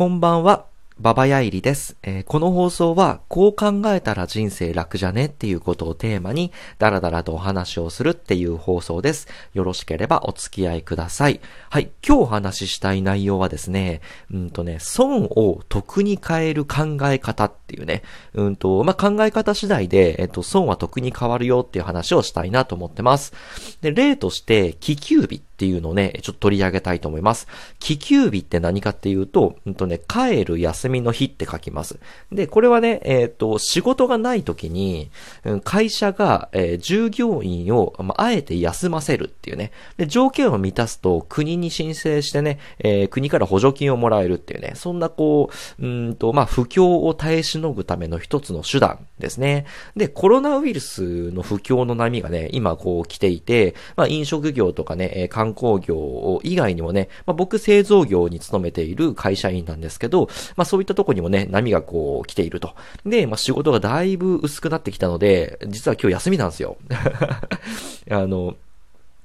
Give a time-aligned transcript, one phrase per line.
[0.00, 0.64] こんばんは。
[0.98, 9.28] ババヤイリです、えーこの放送は、こう考えたら人生楽じゃねっていうことをテーマに、ダラダラとお話をするっていう放送です。
[9.52, 11.42] よろしければお付き合いください。
[11.68, 11.90] はい。
[12.06, 14.00] 今日お話ししたい内容はですね、
[14.32, 23.34] うんとね、損を得に変える考え方っていうね、うんと、まあ、考え方次第で、えっと、損は得に変わるよっていう話をしたいなと思ってます。
[23.82, 27.46] で、例として、気休日っていうのをね、ちょっと取り上げたいと思います。
[27.80, 31.98] 気休日って何かっていうと、うんとね、帰る休みの日って書きます。
[32.32, 35.10] で、これはね、えっ、と、仕事がない時に、
[35.44, 39.70] うん会社が、えー従業員を、まあ、あえて休ませるっていうね。
[39.98, 49.66] で、条件を満たすと国に申請してね、えー国から補助金をもらえるっていうね、そんなこう、うんと、まあ、不況を耐えしのぐための一つの手段ですね。
[49.94, 62.74] で、コロナウイルスの不況の波がね、今こう来ていて、まあ、飲食業とかね、えー観光業以外にもね、まあ、僕製造業に勤めている会社員なんですけど、まあ、そういったとこにもね、波がこう来ていると。
[63.04, 66.76] で、まあ、仕事がだいぶ薄くなってきたので、実は今日休みなんですよ。
[68.10, 68.56] あの、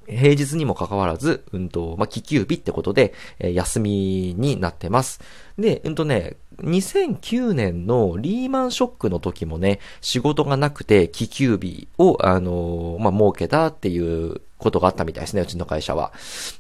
[0.08, 5.22] 平日にもかかわらず、うんと、まあ、気休日ってことで、えー休みになってます。
[5.58, 16.12] で、うんとね、2009年のリーマンショックの時もね、仕事がなくて、気休日を、あのーまあ、設けたっていうことがあったみたいですね、うちの会社は。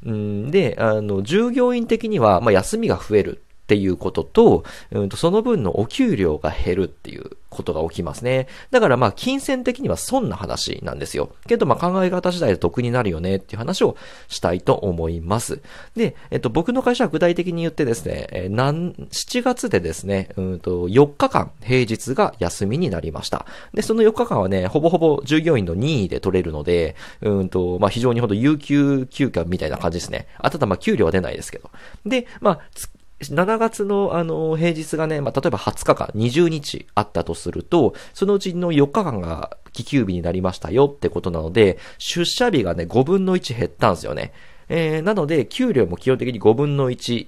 [0.05, 8.47] うんで、あの、従業員的には、まあ、休みが増えるっていうことと、うん、その分のお給料が減るっていうことが起きますね。
[8.69, 11.31] だからまあ、金銭的には損な話なんですよ。
[11.47, 15.61] けどまあ、考え方次第で得になるよねっていう話をしたいと思います。
[15.95, 23.47] で、えっと、僕の会社は具体的に言ってですね、えーなん、7月でですね、うんと、4日間、平日が休みになりました。
[23.73, 30.27] で、その4日間はね、ほぼほぼ従業員の任意で取れるので、うんと、まあ、非常にほど有給休暇みたいな感じですね。
[30.38, 31.72] あ、ただまあ、給料は出ないですけど。
[32.05, 32.59] で、まあ、
[33.21, 44.34] 7月の、あの、平日がね、まあ、例えば20日間、20日あったとすると、そのうちの4日間が気休日になりましたよってことなので、出社日がね、5分の1減ったんですよね。
[44.67, 47.28] えー、なので、給料も基本的に5分の1、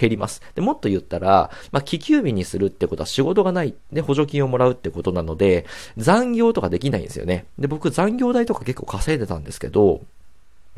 [0.00, 0.42] 減ります。
[0.54, 7.46] で、もっと言ったら、まあ、気休日にするってことは仕事がない、で、補助金をもらうってことなので、残業とかできないんですよね。
[7.58, 10.00] で、僕残業代とか結構稼いでたんですけど、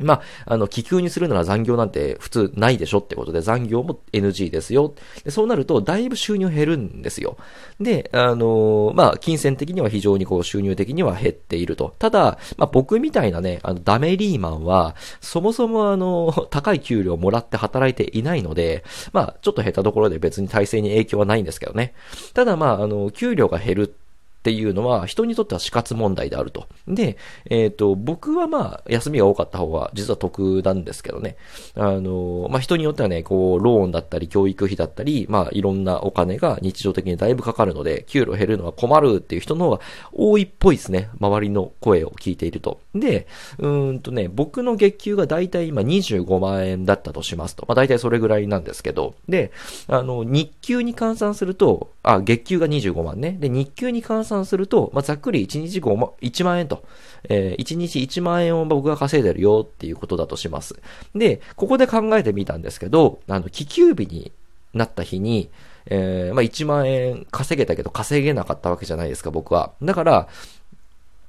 [0.03, 4.93] まあ、あの、気休にするなら残業なんて普通ないでしょってことで残業も NG ですよ。
[5.23, 7.37] でそうなると、だいぶ収入減るんですよ。
[7.79, 11.95] で、あのまあ、金銭的には非常にこう収入的には減っていると。
[11.99, 18.83] ただ、まあ、僕みたいなね、あの、ダメリーマンは、そもそもあの、高い給料をもらって働いていないので、
[19.13, 21.93] まあ、ちょっと減ったところで別に体制に影響はないんですけどね。
[22.33, 23.95] ただまあ、あの、給料が減る
[24.41, 26.67] っていうのは人にとっては死活問題であると。
[26.87, 27.15] で、
[27.45, 31.37] えっ、と、僕はまあ、休みが多かった方が実は得なんですけどね。
[31.75, 39.79] あの、まあ人によってはね、こう、ローンだったり、教育費だったり、まあいろんなお金が日常的にだいぶかかるので、給料減るのは困るっていう人の方が
[40.11, 41.11] 多いっぽいですね。
[41.19, 42.81] 周りの声を聞いていると。
[42.95, 43.27] で、
[43.59, 47.65] うんとね、僕の月給がだいたい今25万円だったとしますと。
[47.67, 49.13] まあ大体それぐらいなんですけど。
[49.29, 49.51] で、
[49.87, 53.37] あの、日給に換算すると、あ、月給が25万ね。
[53.39, 56.83] で、日給に換算算すると、まあざっくり1日5万、1万円と。
[57.29, 60.79] えー、1日1万円を僕が稼いでるよっていうことだとします。
[61.15, 64.31] で、ここで考えてみたんですけど、あの、気休日に
[64.73, 65.49] なった日に、
[65.87, 69.71] えー、まあ1万円稼げたけど稼げなかったわけじゃないですか、僕は。
[69.81, 70.27] だから、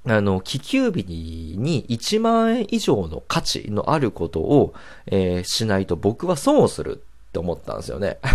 [0.04, 4.74] あの、気休日に1万円以上の価値のあることを、
[5.06, 7.02] えーしないと僕は損をする
[7.32, 8.18] って思ったんですよね。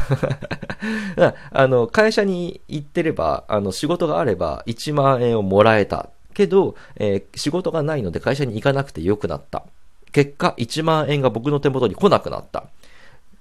[1.52, 6.10] あの、会社に行ってれば、あの、仕事があれば1万円をもらえた。
[6.34, 9.64] けど、えー仕事がないので会社に行かなくてよくなった。
[10.12, 12.66] 結果、1万円が僕の手元に来なくなった。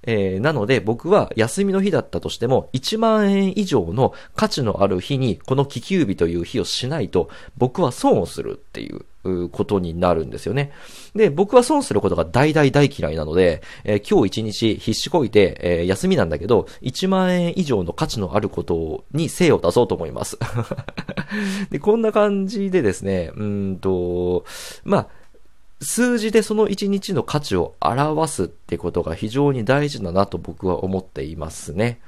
[0.02, 9.04] えーなので僕は休みの日だったとしても1万円以上の価値のある日にこの気休日という日をしないと僕は損をするっていう
[9.50, 10.72] ことになるんですよね。
[11.14, 20.38] で、僕は損することが大大大嫌いなので、えー今日一日必死こいて、えー休みなんだけど1万円以上の価値のあることに精を出そうと思います。
[21.70, 24.44] で、こんな感じでですね、うんと、
[24.84, 25.08] まあ、
[25.80, 32.00] 数字でその一日の価値を表すってことが非常に大事だなと僕は思っていますね。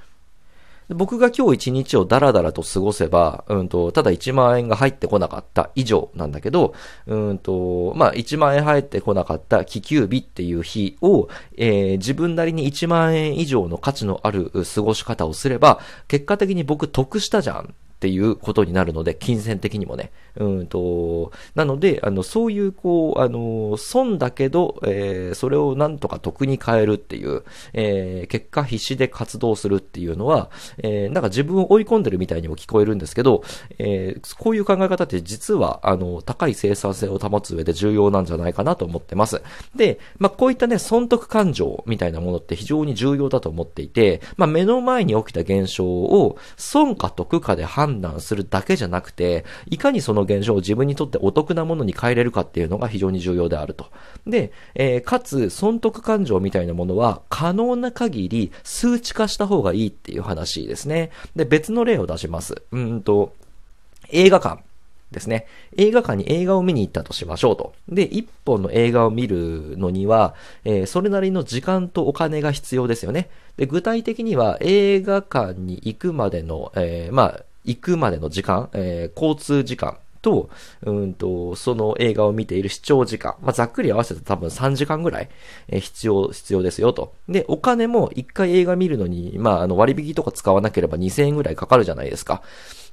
[0.91, 6.75] 僕が今日一日をダラダラと過ごせば、うんと、ただ1万円が入ってこなかった以上なんだけど、
[7.07, 17.75] うんと、まあ、1万円入ってこなかった気球日っていう日を、えー自分なりに1万円以上の価値のある過ごし方をすれば、結果的に僕得したじゃん。
[17.99, 20.13] っていうことになるので、金銭的にもね。
[20.37, 27.43] うんと、なので、あの、そういう、こう、あの、損だけど、えー、それをなんとか得に変えるっていう、
[27.73, 30.49] えー、結果必死で活動するっていうのは、
[30.79, 33.43] えー、なんか自分を追い込んでるみたいにも聞こえるんですけど、
[33.81, 39.43] えー、こういう考え方って実は、あの、高い生産性を保つ上で重要なんじゃないかなと思ってます。
[39.75, 53.87] で、まあ、こういったね、損得感情みたいなものって非常に重要だと思っていて、まあ、目の前に起きた現象を損か得かで判判断するだけじゃなくて、いかにその現象を自分にとってお得なものに変えれるかっていうのが非常に重要であると。
[54.27, 61.11] で、えー、かつ、損得感情みたいなものは可能な限り数値化した方がいいっていう話ですね。
[61.35, 62.63] で、別の例を出します。
[62.73, 63.33] うんと、
[64.11, 64.63] 映画館。
[65.11, 65.47] ですね。
[65.77, 67.73] 映画館に映画を見に行ったとしましょうと。
[67.89, 70.35] で、一本の映画を見るのには、
[70.65, 73.31] えー、それなりの時間とお金が必要ですよね。
[73.57, 80.51] で、具体的には映画館に行くまでの、えー、まあ、行くまでの時間、えー、交通時間、と、
[80.83, 83.37] うんと、その映画を見ている視聴時間。
[83.41, 85.29] まあ、ざっくり合わせて多分3時間ぐらい、
[85.69, 87.15] え必要、必要ですよと。
[87.29, 92.43] で、お金も1回映画見るのに、まあ、あの割引とか使わなければ2000円ぐらいかかるじゃないですか。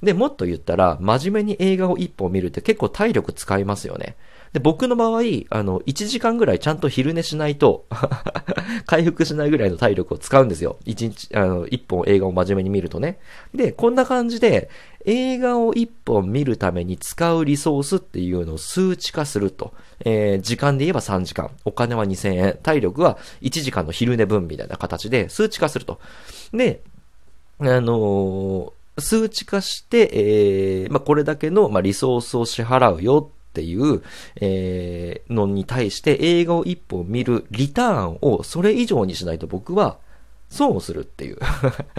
[0.02, 4.16] で、もっと言ったら、真面目に映画を1本見るって結構体力使いますよね。
[4.56, 5.20] で、僕の場合、
[5.50, 7.84] あの、1時間ぐらいちゃんと昼寝しないと
[8.86, 10.78] 回復しないぐらいの体力を使うんですよ。
[10.86, 13.18] 1日、あの、1本映画を真面目に見るとね。
[13.54, 14.70] で、こんな感じで、
[15.04, 19.74] 映画を1本見るために使うリソースっていうのを数値化すると。
[20.06, 21.50] えー、時間で言えば3時間。
[21.66, 22.58] お金は2000円。
[22.62, 26.00] 体力は1時間の昼寝分みたいな形で数値化すると。
[26.54, 26.80] で、
[27.58, 34.02] あのー数値化して、えー、まあ、これだけの、まあ、リソースを支払うよっていう、
[34.38, 39.96] えー、のに対して映画を一本見るリターンをそれ以上にしないと僕は
[40.50, 41.38] 損をするっていう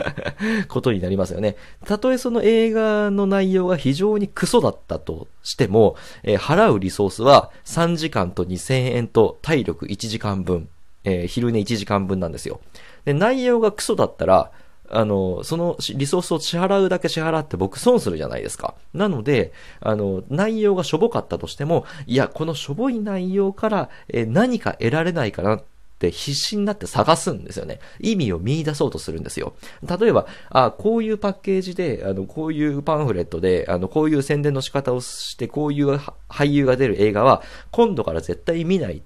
[0.69, 1.57] ことになりますよね。
[1.85, 10.69] たとえその映画の内容が非常にクソだったとしても、えー、払うリソースは3時間と2000円と体力1時間分、
[11.03, 12.61] えー、昼寝1時間分なんですよ。
[13.05, 14.51] で、内容がクソだったら、
[14.89, 18.75] あの、そのリソースを支払うだけ支払って僕損するじゃないですか。
[18.93, 19.51] なので、
[19.81, 25.63] あの、内容がしょぼかったとしても、いや、このしょぼい内容から、え何か得られないかなっ
[25.99, 27.79] て必死になって探すんですよね。
[27.99, 29.53] 意味を見出そうとするんですよ。
[29.99, 35.95] 例えば、あこういうパッケージで、あの、こういうパンフレットで、あの、こういう宣伝の仕方をして、こういう
[36.29, 37.41] 俳優が出る映画は、
[37.71, 39.01] 今度から絶対見ない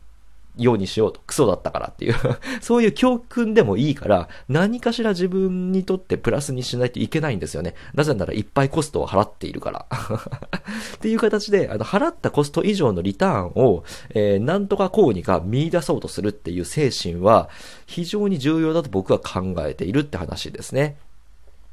[0.58, 1.22] ようにしようと。
[1.26, 2.16] クソだったからっていう
[2.62, 7.76] そういう教訓でもいいから、何かしら自分にとってプラスにしないといけないんですよね。
[7.94, 9.86] なぜならいっぱいコストを払っているから
[10.96, 17.50] っていう形で、あの、払ったコスト以上のリターンを、えー、なんとかこうにか見出そうとするっていう精神は、
[17.86, 20.98] 非常に重要だと僕は考えているって話ですね。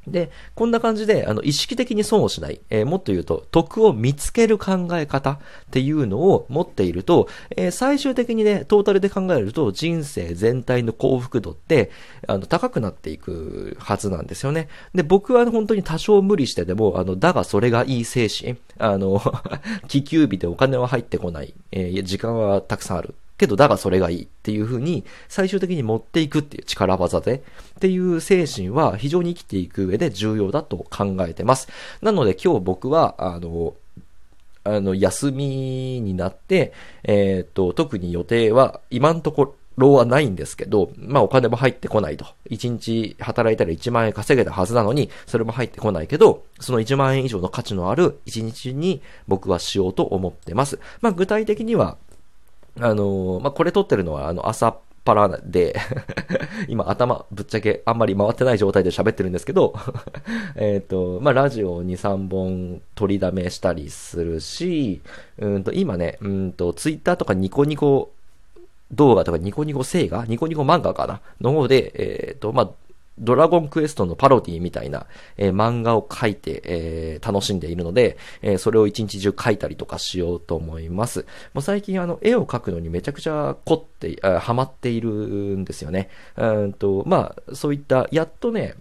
[0.07, 5.39] で、こんな感じで、あの、意識的に損をしない、えー、もっと言うと、得を見つける考え方っ
[5.71, 11.91] ていうのを持っていると、えー、最終的にね、トータルで考えると、人生全体の幸福度って、
[12.27, 14.67] あの、高くなっていくはずなんですよね。
[14.93, 19.21] で、僕は本当に多少無理してでも、あの、だがそれがいい精神、あの、
[19.87, 23.15] 気球日でお金は入ってこない、えー、時間はたくさんある。
[23.39, 27.43] けど、だがそれがいいっていう風に、最終的に持っていくっていう力技で、
[27.77, 31.69] っていう精神は非常に生きていく上で重要だと考えてます。
[32.01, 33.73] なので今日僕は、あの、
[34.63, 42.25] あの、休みになって、えっ、と、特に予定は今んところはないんですけど、まあお金も入ってこないと。
[42.49, 50.79] 1日働いたら1万円稼げたはずなのに、それも入ってこないけど、その1万円以上の価値のある1日に僕はしようと思ってます。
[51.01, 51.97] まあ具体的には、
[52.79, 54.77] あの、まあ、これ撮ってるのは、あの、朝っ
[55.09, 55.75] ぱらで
[56.67, 59.73] 今頭ぶっちゃけあんまり回ってない状態で喋ってるんですけど
[60.55, 65.01] えっと、まあ、ラジオ2、3本取りだめしたりするし、
[65.39, 68.11] うんと、今ね、うんと、ツイッターとかニコニコ
[68.91, 72.69] 動画とかニコニコ星画ニコニコ漫画かなの方で、えっ、と、まあ、
[73.19, 75.05] ドラゴンクエストのパロディみたいな、
[75.37, 81.25] えー、漫画を描いて、えー、楽しんでいるので、えー、それを一日中描いたりとかしようと思います。
[81.53, 86.09] もう最近あの、絵を描くのにめちゃくちゃ凝って、あハマっているんですよね。
[86.37, 88.75] うんと、まあ、そういった、やっとね、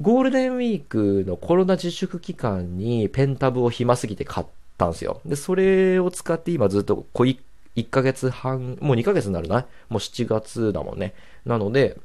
[0.00, 4.46] ゴールデンウィークのコロナ自粛期間にペンタブを暇すぎて買っ
[4.76, 5.20] たんですよ。
[5.24, 7.38] で、それを使って今ずっと小1
[7.76, 9.66] 1ヶ月半、もう2ヶ月になるな。
[9.88, 11.14] もう7月だもんね。
[11.44, 11.98] なので、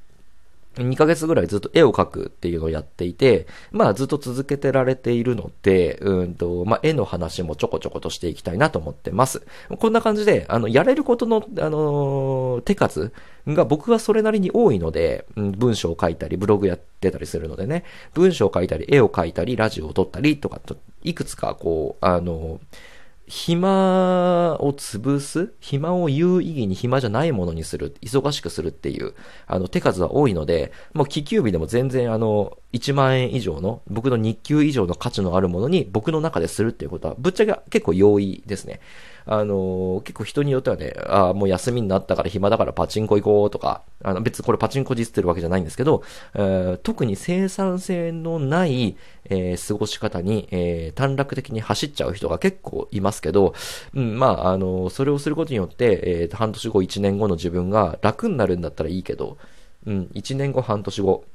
[0.75, 9.45] 2ヶ月ぐらいずっと絵を描くっていうのをやっていて、まあずっと続けてられているので、うんと、まあ絵の話もちょこちょことしていきたいなと思ってます。
[9.79, 13.11] こんな感じで、あの、やれることの、あのー、手数
[13.47, 22.91] が僕はそれなりに多いので、うん、文章を書いたり、ブログやってたりするのでね、文章を書いたり、絵を描いたり、ラジオを撮ったりとかと、いくつかこう、あのー
[23.31, 29.13] 暇を潰す暇を有意義に暇じゃないものにする、忙しくするっていう、
[29.47, 38.81] あの、手数は多いので、もう気球日でも全然あの、1万円以上の、僕の日給以上の価値のあるものに僕の中でするっていうことは、ぶっちゃけ結構容易ですね。
[39.25, 53.53] あの、結構人によってはね、ああ、もう休みになったから暇だからパチンコ行こうとか、あの別にこれパチンコ実ってるわけじゃないんですけど、えー、特に生産性のない、えー、過ごし方に、えー、短絡的に走っちゃう人が結構いますけど、
[53.93, 59.37] うん、まあ、あの、それをすることによって、えー、半年後、1年後の自分が楽になるんだったらいいけど、
[59.85, 61.25] うん、1年後、半年後、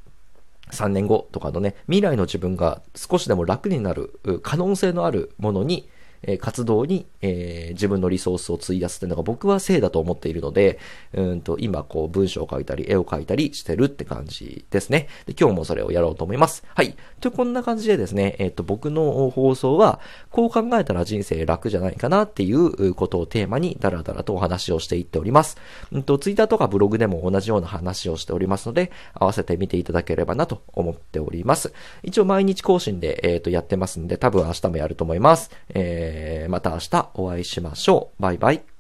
[0.71, 5.89] 3年後とかのね、未来の自分が少しでも楽になる可能性のあるものに、
[6.27, 10.79] え活動に、えー、自分のリソースを費やすっていうのが僕は正だと思っているので、
[11.15, 15.09] うんと、今こう文章を書いたり、絵を描いたりしてるって感じですね。
[15.27, 16.65] で、今日もそれをやろうと思います。
[16.75, 16.97] はい。
[17.21, 25.57] と、こんな感じでですね、えっ、ー、と、僕の放送は、こう考えたら人生楽じゃないかなっていうことをテーマに、だらだらとお話をしていっております。
[25.93, 31.73] うんと、ツイッターとかブログでも同じような話をしておりますので、合わせて見ていただければなと思っております。
[32.03, 35.51] 一応毎日更新で、えっ、ー、と、やってますんで、多分明日もやると思います。
[35.75, 38.23] えーえー、また明日お会いしましょう。
[38.23, 38.76] バイバイ。